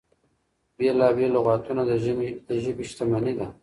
[0.77, 1.81] بېلا بېل لغتونه
[2.49, 3.47] د ژبې شتمني ده.